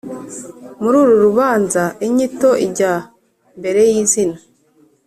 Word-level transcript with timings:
muri 0.81 0.95
uru 1.03 1.15
rubanza, 1.25 1.83
inyito 2.07 2.49
ijya 2.65 2.93
mbere 3.59 3.79
yizina. 3.89 4.37